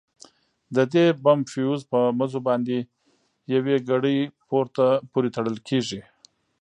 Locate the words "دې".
0.93-1.05